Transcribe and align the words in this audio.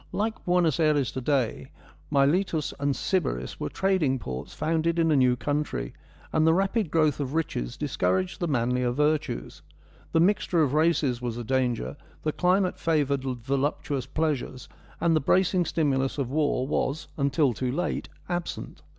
Like 0.13 0.43
Buenos 0.45 0.79
Ayres 0.79 1.11
to 1.11 1.21
day, 1.21 1.69
Miletus 2.09 2.73
and 2.79 2.95
Sybaris 2.95 3.59
were 3.59 3.69
trading 3.69 4.17
ports 4.17 4.51
founded 4.51 4.97
in 4.97 5.11
a 5.11 5.15
new 5.15 5.35
country, 5.35 5.93
and 6.33 6.47
the 6.47 6.55
rapid 6.55 6.89
growth 6.89 7.19
of 7.19 7.35
riches 7.35 7.77
discouraged 7.77 8.39
the 8.39 8.47
manlier 8.47 8.89
virtues. 8.89 9.61
The 10.11 10.19
mixture 10.19 10.63
of 10.63 10.73
races 10.73 11.21
was 11.21 11.37
a 11.37 11.43
danger, 11.43 11.95
the 12.23 12.31
climate 12.31 12.79
favoured 12.79 13.21
voluptuous 13.23 14.07
pleasures, 14.07 14.67
and 14.99 15.15
the 15.15 15.21
bracing 15.21 15.65
stimulus 15.65 16.17
of 16.17 16.31
war 16.31 16.67
was, 16.67 17.07
until 17.15 17.53
too 17.53 17.71
late, 17.71 18.09
absent. 18.27 18.81